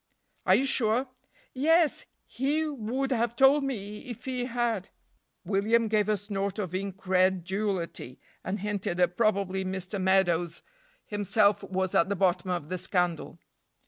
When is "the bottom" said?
12.09-12.49